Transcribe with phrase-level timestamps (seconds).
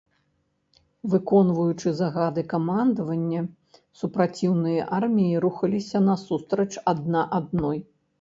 [1.13, 3.43] Выконваючы загады камандавання,
[3.99, 7.79] супраціўныя арміі рухаліся насустрач адна адной.